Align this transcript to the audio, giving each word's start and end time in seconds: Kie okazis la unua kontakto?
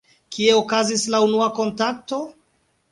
Kie 0.37 0.55
okazis 0.61 1.05
la 1.17 1.21
unua 1.29 1.51
kontakto? 1.61 2.23